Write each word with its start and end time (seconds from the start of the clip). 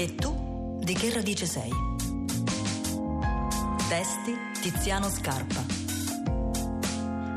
E 0.00 0.14
tu 0.14 0.78
di 0.80 0.94
che 0.94 1.12
radice 1.12 1.44
sei? 1.44 1.72
Testi 3.88 4.32
Tiziano 4.60 5.08
Scarpa. 5.10 5.64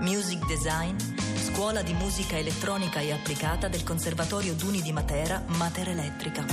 Music 0.02 0.46
Design, 0.46 0.96
Scuola 1.38 1.82
di 1.82 1.93
Musica 1.93 2.38
Elettronica 2.38 3.00
e 3.00 3.14
Applicata 3.14 3.68
del 3.68 3.82
Conservatorio 3.82 4.54
Duni 4.54 4.84
di 4.84 4.92
Matera, 4.92 5.43
Matera 5.47 5.89
Elettrica. 5.89 6.46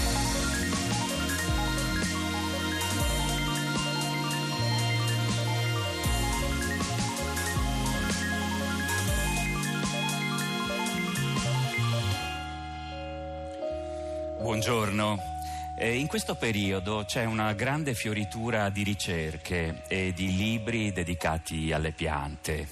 Buongiorno. 14.40 15.36
Eh, 15.80 15.96
in 15.96 16.08
questo 16.08 16.34
periodo 16.34 17.04
c'è 17.06 17.24
una 17.24 17.52
grande 17.52 17.94
fioritura 17.94 18.68
di 18.68 18.82
ricerche 18.82 19.84
e 19.86 20.12
di 20.12 20.34
libri 20.34 20.90
dedicati 20.90 21.70
alle 21.70 21.92
piante. 21.92 22.66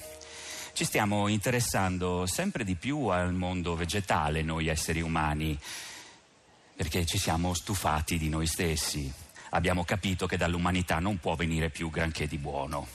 Ci 0.73 0.83
stiamo 0.83 1.29
interessando 1.29 2.25
sempre 2.25 2.65
di 2.65 2.75
più 2.75 3.05
al 3.05 3.31
mondo 3.31 3.77
vegetale, 3.77 4.41
noi 4.41 4.67
esseri 4.67 4.99
umani, 4.99 5.57
perché 6.75 7.05
ci 7.05 7.17
siamo 7.17 7.53
stufati 7.53 8.17
di 8.17 8.27
noi 8.27 8.45
stessi. 8.45 9.09
Abbiamo 9.51 9.85
capito 9.85 10.27
che 10.27 10.35
dall'umanità 10.35 10.99
non 10.99 11.19
può 11.19 11.35
venire 11.35 11.69
più 11.69 11.89
granché 11.89 12.27
di 12.27 12.37
buono 12.37 12.85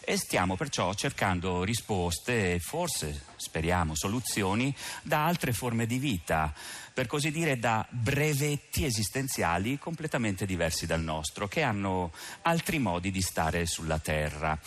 e 0.00 0.16
stiamo 0.16 0.56
perciò 0.56 0.92
cercando 0.94 1.62
risposte 1.62 2.54
e 2.54 2.58
forse, 2.58 3.26
speriamo, 3.36 3.94
soluzioni 3.94 4.74
da 5.02 5.24
altre 5.24 5.52
forme 5.52 5.86
di 5.86 5.98
vita, 5.98 6.52
per 7.00 7.08
così 7.08 7.30
dire 7.30 7.58
da 7.58 7.86
brevetti 7.88 8.84
esistenziali 8.84 9.78
completamente 9.78 10.44
diversi 10.44 10.84
dal 10.84 11.00
nostro, 11.00 11.48
che 11.48 11.62
hanno 11.62 12.12
altri 12.42 12.78
modi 12.78 13.10
di 13.10 13.22
stare 13.22 13.64
sulla 13.64 13.98
Terra. 13.98 14.60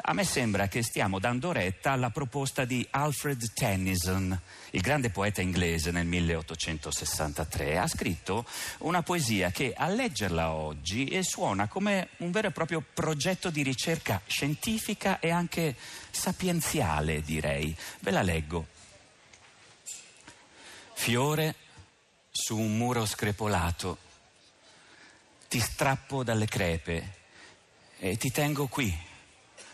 A 0.00 0.14
me 0.14 0.24
sembra 0.24 0.66
che 0.66 0.82
stiamo 0.82 1.18
dando 1.18 1.52
retta 1.52 1.90
alla 1.90 2.08
proposta 2.08 2.64
di 2.64 2.86
Alfred 2.88 3.52
Tennyson, 3.52 4.40
il 4.70 4.80
grande 4.80 5.10
poeta 5.10 5.42
inglese 5.42 5.90
nel 5.90 6.06
1863. 6.06 7.76
Ha 7.76 7.86
scritto 7.86 8.46
una 8.78 9.02
poesia 9.02 9.50
che 9.50 9.74
a 9.76 9.88
leggerla 9.88 10.52
oggi 10.52 11.22
suona 11.22 11.68
come 11.68 12.08
un 12.18 12.30
vero 12.30 12.48
e 12.48 12.52
proprio 12.52 12.82
progetto 12.94 13.50
di 13.50 13.62
ricerca 13.62 14.22
scientifica 14.24 15.18
e 15.18 15.30
anche 15.30 15.76
sapienziale, 16.10 17.20
direi. 17.20 17.76
Ve 18.00 18.10
la 18.10 18.22
leggo. 18.22 18.68
Fiore 20.94 21.56
su 22.36 22.58
un 22.58 22.76
muro 22.76 23.06
screpolato, 23.06 23.96
ti 25.48 25.60
strappo 25.60 26.24
dalle 26.24 26.46
crepe 26.46 27.18
e 27.98 28.16
ti 28.16 28.32
tengo 28.32 28.66
qui 28.66 28.92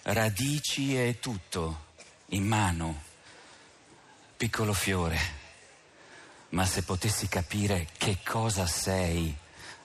radici 0.03 0.95
e 0.95 1.19
tutto 1.21 1.87
in 2.29 2.45
mano, 2.45 3.03
piccolo 4.37 4.75
fiore, 4.75 5.19
ma 6.51 6.67
se 6.67 6.83
potessi 6.83 7.29
capire 7.29 7.89
che 7.97 8.19
cosa 8.23 8.67
sei, 8.67 9.35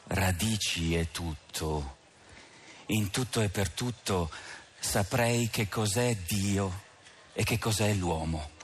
radici 0.08 0.98
e 0.98 1.12
tutto, 1.12 1.98
in 2.88 3.10
tutto 3.10 3.40
e 3.40 3.48
per 3.48 3.70
tutto 3.70 4.30
saprei 4.80 5.50
che 5.50 5.70
cos'è 5.70 6.14
Dio 6.28 6.84
e 7.32 7.46
che 7.46 7.58
cos'è 7.58 7.94
l'uomo. 7.94 8.55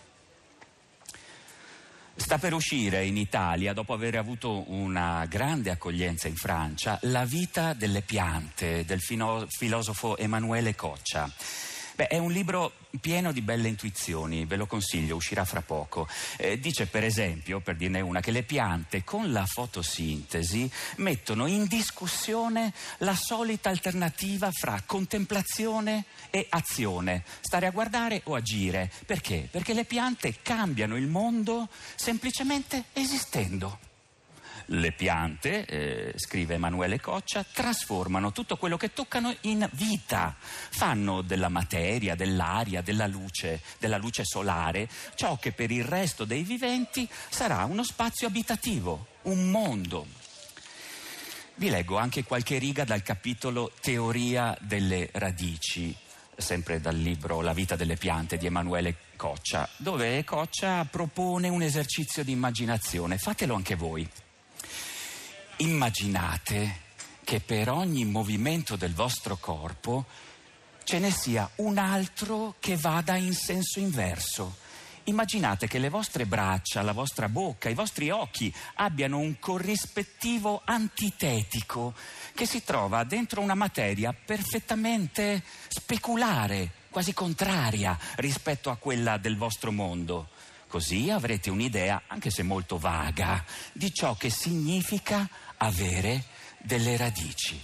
Sta 2.15 2.37
per 2.37 2.53
uscire 2.53 3.05
in 3.05 3.17
Italia, 3.17 3.73
dopo 3.73 3.93
aver 3.93 4.15
avuto 4.17 4.69
una 4.71 5.25
grande 5.27 5.71
accoglienza 5.71 6.27
in 6.27 6.35
Francia, 6.35 6.97
La 7.03 7.25
vita 7.25 7.73
delle 7.73 8.01
piante 8.01 8.85
del 8.85 8.99
filosofo 9.01 10.17
Emanuele 10.17 10.75
Coccia. 10.75 11.29
Beh, 11.95 12.07
è 12.07 12.17
un 12.17 12.31
libro 12.31 12.73
pieno 12.99 13.31
di 13.31 13.41
belle 13.41 13.67
intuizioni, 13.67 14.45
ve 14.45 14.55
lo 14.55 14.65
consiglio, 14.65 15.15
uscirà 15.15 15.45
fra 15.45 15.61
poco. 15.61 16.07
Eh, 16.37 16.59
dice 16.59 16.87
per 16.87 17.03
esempio, 17.03 17.59
per 17.59 17.75
dirne 17.75 18.01
una, 18.01 18.19
che 18.19 18.31
le 18.31 18.43
piante 18.43 19.03
con 19.03 19.31
la 19.31 19.45
fotosintesi 19.45 20.69
mettono 20.97 21.45
in 21.47 21.65
discussione 21.65 22.73
la 22.99 23.15
solita 23.15 23.69
alternativa 23.69 24.51
fra 24.51 24.81
contemplazione 24.85 26.05
e 26.29 26.45
azione, 26.49 27.23
stare 27.41 27.67
a 27.67 27.71
guardare 27.71 28.21
o 28.25 28.35
agire. 28.35 28.91
Perché? 29.05 29.47
Perché 29.49 29.73
le 29.73 29.85
piante 29.85 30.35
cambiano 30.41 30.95
il 30.95 31.07
mondo 31.07 31.67
semplicemente 31.95 32.85
esistendo. 32.93 33.90
Le 34.73 34.93
piante, 34.93 35.65
eh, 35.65 36.13
scrive 36.15 36.53
Emanuele 36.53 37.01
Coccia, 37.01 37.43
trasformano 37.43 38.31
tutto 38.31 38.55
quello 38.55 38.77
che 38.77 38.93
toccano 38.93 39.35
in 39.41 39.67
vita, 39.73 40.33
fanno 40.39 41.21
della 41.21 41.49
materia, 41.49 42.15
dell'aria, 42.15 42.81
della 42.81 43.05
luce, 43.05 43.61
della 43.79 43.97
luce 43.97 44.23
solare, 44.23 44.87
ciò 45.15 45.37
che 45.37 45.51
per 45.51 45.71
il 45.71 45.83
resto 45.83 46.23
dei 46.23 46.43
viventi 46.43 47.05
sarà 47.29 47.65
uno 47.65 47.83
spazio 47.83 48.27
abitativo, 48.27 49.07
un 49.23 49.51
mondo. 49.51 50.07
Vi 51.55 51.69
leggo 51.69 51.97
anche 51.97 52.23
qualche 52.23 52.57
riga 52.57 52.85
dal 52.85 53.03
capitolo 53.03 53.73
Teoria 53.81 54.57
delle 54.61 55.09
radici 55.11 55.93
sempre 56.37 56.79
dal 56.79 56.95
libro 56.95 57.41
La 57.41 57.53
vita 57.53 57.75
delle 57.75 57.97
piante 57.97 58.37
di 58.37 58.45
Emanuele 58.45 58.95
Coccia, 59.17 59.69
dove 59.77 60.23
Coccia 60.23 60.85
propone 60.85 61.49
un 61.49 61.61
esercizio 61.61 62.23
di 62.23 62.31
immaginazione. 62.31 63.17
Fatelo 63.17 63.53
anche 63.53 63.75
voi. 63.75 64.09
Immaginate 65.61 66.79
che 67.23 67.39
per 67.39 67.69
ogni 67.69 68.03
movimento 68.03 68.75
del 68.75 68.95
vostro 68.95 69.37
corpo 69.37 70.05
ce 70.83 70.97
ne 70.97 71.11
sia 71.11 71.47
un 71.57 71.77
altro 71.77 72.55
che 72.59 72.77
vada 72.77 73.15
in 73.15 73.35
senso 73.35 73.77
inverso. 73.77 74.57
Immaginate 75.03 75.67
che 75.67 75.77
le 75.77 75.89
vostre 75.89 76.25
braccia, 76.25 76.81
la 76.81 76.93
vostra 76.93 77.29
bocca, 77.29 77.69
i 77.69 77.75
vostri 77.75 78.09
occhi 78.09 78.51
abbiano 78.75 79.19
un 79.19 79.37
corrispettivo 79.37 80.63
antitetico 80.65 81.93
che 82.33 82.47
si 82.47 82.63
trova 82.63 83.03
dentro 83.03 83.41
una 83.41 83.53
materia 83.53 84.13
perfettamente 84.13 85.43
speculare, 85.67 86.71
quasi 86.89 87.13
contraria 87.13 87.95
rispetto 88.15 88.71
a 88.71 88.77
quella 88.77 89.17
del 89.17 89.37
vostro 89.37 89.71
mondo. 89.71 90.29
Così 90.71 91.09
avrete 91.09 91.49
un'idea, 91.49 92.03
anche 92.07 92.31
se 92.31 92.43
molto 92.43 92.77
vaga, 92.77 93.43
di 93.73 93.93
ciò 93.93 94.15
che 94.15 94.29
significa 94.29 95.29
avere 95.63 96.23
delle 96.57 96.97
radici. 96.97 97.59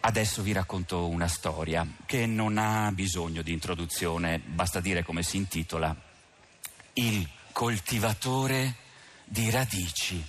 Adesso 0.00 0.42
vi 0.42 0.52
racconto 0.52 1.08
una 1.08 1.28
storia 1.28 1.86
che 2.06 2.26
non 2.26 2.56
ha 2.58 2.90
bisogno 2.92 3.42
di 3.42 3.52
introduzione, 3.52 4.38
basta 4.38 4.80
dire 4.80 5.02
come 5.02 5.22
si 5.22 5.36
intitola. 5.36 5.94
Il 6.94 7.28
coltivatore 7.52 8.76
di 9.24 9.50
radici. 9.50 10.24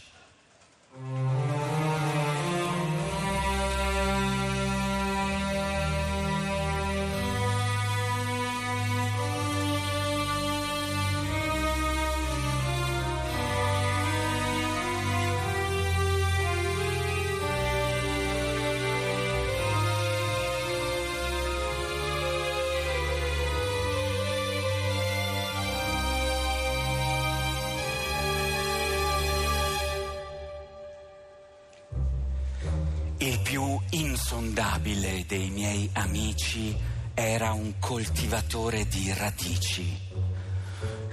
Il 33.22 33.38
più 33.38 33.80
insondabile 33.92 35.24
dei 35.28 35.52
miei 35.52 35.88
amici 35.94 36.76
era 37.14 37.52
un 37.52 37.74
coltivatore 37.78 38.88
di 38.88 39.14
radici. 39.16 39.96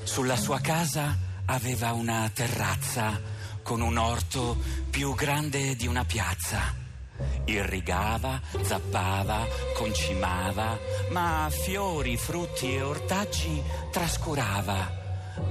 Sulla 0.04 0.36
sua 0.36 0.58
casa 0.60 1.14
aveva 1.44 1.92
una 1.92 2.30
terrazza 2.32 3.20
con 3.62 3.82
un 3.82 3.98
orto 3.98 4.56
più 4.88 5.14
grande 5.14 5.76
di 5.76 5.86
una 5.86 6.06
piazza. 6.06 6.74
Irrigava, 7.44 8.40
zappava, 8.62 9.46
concimava, 9.74 10.78
ma 11.10 11.48
fiori, 11.50 12.16
frutti 12.16 12.74
e 12.74 12.80
ortaggi 12.80 13.62
trascurava. 13.92 14.96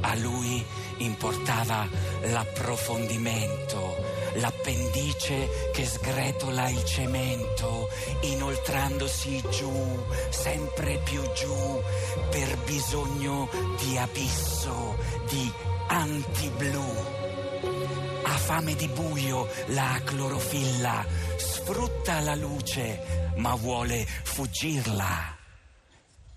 A 0.02 0.16
lui 0.16 0.66
importava 0.98 1.88
l'approfondimento, 2.24 4.07
l'appendice 4.40 5.72
che 5.74 5.86
sgretola 5.86 6.70
il 6.70 6.84
cemento, 6.84 7.90
inoltrandosi 8.22 9.44
giù, 9.50 10.04
sempre 10.30 11.00
più 11.04 11.22
giù, 11.34 11.82
per 12.30 12.58
bisogno 12.66 13.50
di 13.80 13.98
abisso, 13.98 14.98
di 15.30 15.52
antiblu. 15.88 16.86
fame 18.48 18.76
di 18.76 18.88
buio 18.88 19.50
la 19.68 20.00
clorofilla, 20.06 21.06
sfrutta 21.36 22.22
la 22.22 22.36
luce 22.36 23.34
ma 23.38 23.56
vuole 23.56 24.06
fuggirla. 24.06 25.36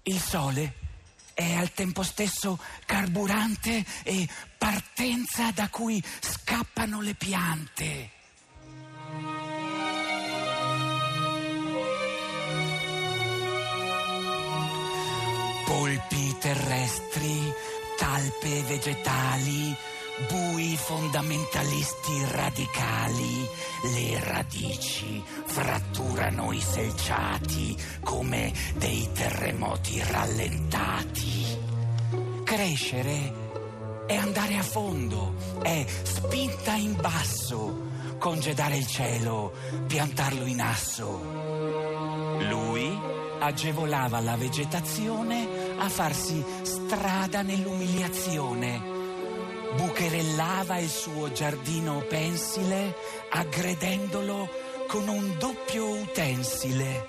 Il 0.02 0.19
sole 0.19 0.80
è 1.41 1.55
al 1.55 1.73
tempo 1.73 2.03
stesso 2.03 2.59
carburante 2.85 3.85
e 4.03 4.29
partenza 4.59 5.51
da 5.53 5.69
cui 5.69 6.03
scappano 6.21 7.01
le 7.01 7.15
piante. 7.15 8.11
Polpi 15.65 16.37
terrestri, 16.41 17.53
talpe 17.97 18.63
vegetali, 18.65 19.75
bui 20.29 20.77
fondamentalisti 20.77 22.25
radicali, 22.31 23.49
le 23.95 24.25
radici 24.25 25.23
fratturano 25.45 26.53
i 26.53 26.61
selciati 26.61 27.77
come 28.03 28.53
dei 28.75 29.09
terremoti 29.13 30.03
rallentati. 30.03 31.59
Crescere 32.45 33.33
è 34.07 34.17
andare 34.17 34.57
a 34.57 34.63
fondo, 34.63 35.35
è 35.63 35.85
spinta 36.03 36.73
in 36.75 36.97
basso, 37.01 37.89
congedare 38.19 38.77
il 38.77 38.87
cielo, 38.87 39.53
piantarlo 39.87 40.45
in 40.45 40.61
asso. 40.61 41.23
Lui 42.49 42.99
agevolava 43.39 44.21
la 44.21 44.37
vegetazione 44.37 45.49
a 45.79 45.89
farsi 45.89 46.45
strada 46.63 47.43
nell'umiliazione 47.43 49.00
bucherellava 49.77 50.79
il 50.79 50.89
suo 50.89 51.31
giardino 51.33 52.01
pensile 52.09 52.95
aggredendolo 53.31 54.49
con 54.87 55.07
un 55.09 55.37
doppio 55.39 55.87
utensile. 56.01 57.09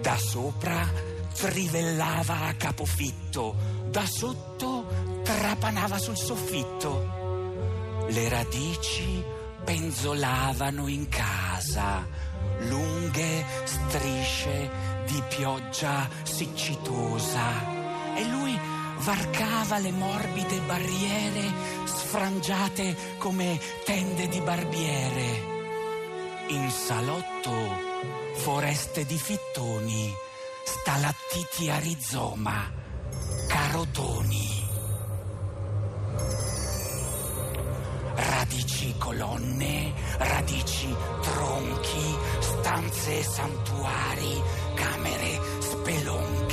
Da 0.00 0.16
sopra 0.16 0.88
trivellava 1.34 2.42
a 2.42 2.54
capofitto, 2.54 3.54
da 3.90 4.06
sotto 4.06 4.86
trapanava 5.22 5.98
sul 5.98 6.16
soffitto. 6.16 8.04
Le 8.08 8.28
radici 8.28 9.22
penzolavano 9.64 10.86
in 10.86 11.08
casa, 11.08 12.06
lunghe 12.60 13.44
strisce 13.64 14.70
di 15.06 15.22
pioggia 15.28 16.08
siccitosa. 16.22 17.75
Varcava 19.06 19.78
le 19.78 19.92
morbide 19.92 20.58
barriere 20.66 21.52
sfrangiate 21.84 22.96
come 23.18 23.56
tende 23.84 24.26
di 24.26 24.40
barbiere. 24.40 25.44
In 26.48 26.68
salotto 26.68 27.52
foreste 28.34 29.06
di 29.06 29.16
fittoni, 29.16 30.12
stalattiti 30.64 31.70
a 31.70 31.78
rizoma, 31.78 32.68
carotoni. 33.46 34.68
Radici 38.16 38.92
colonne, 38.98 39.92
radici 40.18 40.92
tronchi, 41.20 42.16
stanze 42.40 43.22
santuari, 43.22 44.42
camere 44.74 45.40
spelonche, 45.60 46.45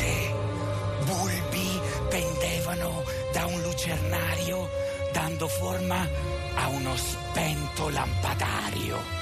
pendevano 2.74 3.04
da 3.32 3.46
un 3.46 3.62
lucernario 3.62 4.70
dando 5.12 5.48
forma 5.48 6.08
a 6.56 6.68
uno 6.70 6.96
spento 6.96 7.90
lampadario. 7.90 9.22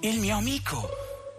Il 0.00 0.18
mio 0.18 0.36
amico 0.36 0.88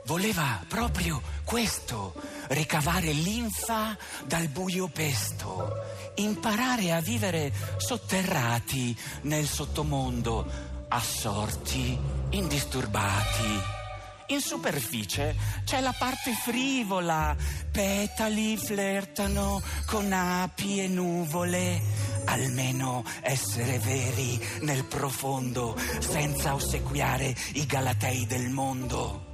voleva 0.06 0.64
proprio 0.68 1.22
questo, 1.44 2.14
ricavare 2.50 3.12
linfa 3.12 3.98
dal 4.26 4.48
buio 4.48 4.88
pesto, 4.88 5.76
imparare 6.16 6.92
a 6.92 7.02
vivere 7.02 7.52
sotterrati 7.78 8.98
nel 9.24 9.48
sottomondo, 9.48 10.46
assorti, 10.88 11.98
indisturbati. 12.30 13.83
In 14.28 14.40
superficie 14.40 15.36
c'è 15.66 15.82
la 15.82 15.94
parte 15.98 16.32
frivola, 16.34 17.36
petali 17.72 18.56
flirtano 18.56 19.62
con 19.86 20.12
api 20.12 20.80
e 20.80 20.88
nuvole. 20.88 21.82
Almeno 22.26 23.04
essere 23.22 23.80
veri 23.80 24.42
nel 24.62 24.86
profondo, 24.86 25.78
senza 26.00 26.54
ossequiare 26.54 27.36
i 27.54 27.66
galatei 27.66 28.26
del 28.26 28.50
mondo. 28.50 29.32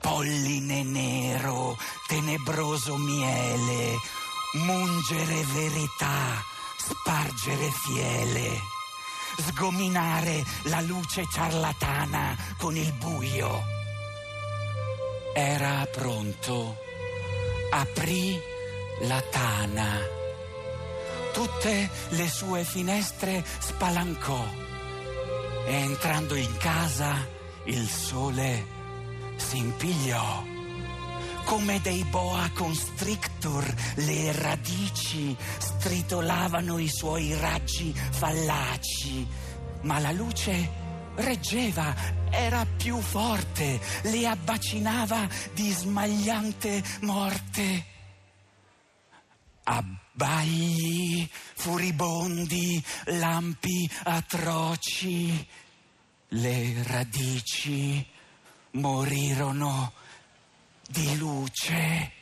Polline 0.00 0.84
nero, 0.84 1.76
tenebroso 2.06 2.96
miele, 2.96 3.96
mungere 4.64 5.42
verità, 5.52 6.44
spargere 6.78 7.70
fiele, 7.84 8.50
sgominare 9.48 10.44
la 10.64 10.80
luce 10.80 11.24
ciarlatana 11.28 12.36
con 12.56 12.76
il 12.76 12.92
buio 12.92 13.75
era 15.38 15.86
pronto. 15.92 16.78
Aprì 17.70 18.40
la 19.02 19.22
tana. 19.30 20.00
Tutte 21.34 21.90
le 22.08 22.28
sue 22.30 22.64
finestre 22.64 23.44
spalancò. 23.58 24.42
E 25.66 25.74
entrando 25.74 26.36
in 26.36 26.56
casa 26.56 27.28
il 27.64 27.86
sole 27.86 28.64
si 29.36 29.58
impigliò. 29.58 30.42
Come 31.44 31.80
dei 31.82 32.02
boa 32.04 32.50
constrictor 32.54 33.74
le 33.96 34.32
radici 34.32 35.36
stritolavano 35.58 36.78
i 36.78 36.88
suoi 36.88 37.38
raggi 37.38 37.92
fallaci, 37.92 39.28
ma 39.82 39.98
la 39.98 40.12
luce 40.12 40.84
reggeva, 41.16 41.94
era 42.30 42.66
più 42.76 43.00
forte, 43.00 43.80
le 44.02 44.26
abbacinava 44.26 45.28
di 45.54 45.70
smagliante 45.70 46.82
morte. 47.02 47.84
Abbagli 49.64 51.28
furibondi, 51.54 52.82
lampi 53.06 53.90
atroci, 54.04 55.46
le 56.28 56.82
radici 56.84 58.06
morirono 58.72 59.92
di 60.88 61.16
luce. 61.16 62.12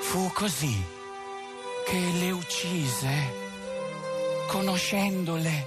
Fu 0.00 0.30
così 0.32 0.84
che 1.86 1.98
le 2.18 2.30
uccise 2.30 3.51
conoscendole, 4.52 5.66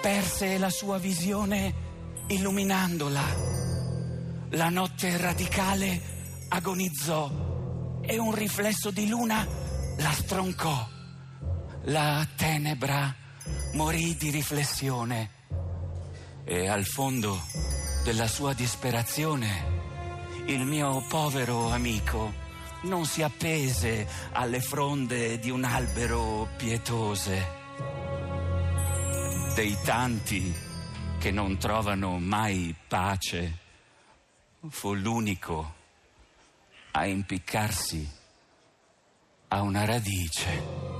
perse 0.00 0.58
la 0.58 0.70
sua 0.70 0.98
visione 0.98 1.74
illuminandola. 2.28 3.20
La 4.50 4.68
notte 4.68 5.16
radicale 5.16 6.00
agonizzò 6.50 7.98
e 8.00 8.16
un 8.16 8.32
riflesso 8.32 8.92
di 8.92 9.08
luna 9.08 9.44
la 9.96 10.12
stroncò. 10.12 10.88
La 11.86 12.24
tenebra 12.36 13.12
morì 13.72 14.14
di 14.14 14.30
riflessione 14.30 15.30
e 16.44 16.68
al 16.68 16.84
fondo 16.84 17.42
della 18.04 18.28
sua 18.28 18.52
disperazione 18.52 19.78
il 20.46 20.64
mio 20.64 21.04
povero 21.08 21.70
amico 21.70 22.32
non 22.82 23.04
si 23.04 23.22
appese 23.22 24.06
alle 24.30 24.60
fronde 24.60 25.40
di 25.40 25.50
un 25.50 25.64
albero 25.64 26.48
pietose 26.56 27.58
dei 29.60 29.76
tanti 29.84 30.54
che 31.18 31.30
non 31.30 31.58
trovano 31.58 32.18
mai 32.18 32.74
pace, 32.88 33.58
fu 34.70 34.94
l'unico 34.94 35.74
a 36.92 37.04
impiccarsi 37.04 38.10
a 39.48 39.60
una 39.60 39.84
radice. 39.84 40.99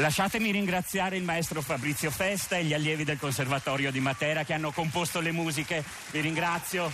Lasciatemi 0.00 0.50
ringraziare 0.50 1.18
il 1.18 1.24
maestro 1.24 1.60
Fabrizio 1.60 2.10
Festa 2.10 2.56
e 2.56 2.64
gli 2.64 2.72
allievi 2.72 3.04
del 3.04 3.18
Conservatorio 3.18 3.92
di 3.92 4.00
Matera 4.00 4.44
che 4.44 4.54
hanno 4.54 4.70
composto 4.70 5.20
le 5.20 5.30
musiche. 5.30 5.84
Vi 6.10 6.20
ringrazio. 6.20 6.90